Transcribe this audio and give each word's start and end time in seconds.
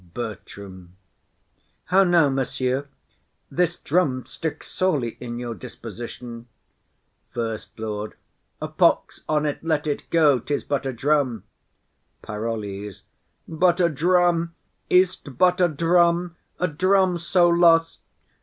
BERTRAM. 0.15 0.95
How 1.83 2.03
now, 2.03 2.27
monsieur! 2.27 2.87
This 3.51 3.77
drum 3.77 4.25
sticks 4.25 4.65
sorely 4.71 5.15
in 5.19 5.37
your 5.37 5.53
disposition. 5.53 6.47
SECOND 7.35 7.69
LORD. 7.77 8.15
A 8.59 8.67
pox 8.67 9.21
on 9.29 9.43
't; 9.43 9.59
let 9.61 9.85
it 9.85 10.09
go; 10.09 10.39
'tis 10.39 10.63
but 10.63 10.87
a 10.87 10.91
drum. 10.91 11.43
PAROLLES. 12.23 13.03
But 13.47 13.79
a 13.79 13.89
drum! 13.89 14.55
Is't 14.89 15.37
but 15.37 15.61
a 15.61 15.67
drum? 15.67 16.35
A 16.57 16.67
drum 16.67 17.19
so 17.19 17.47
lost! 17.47 17.99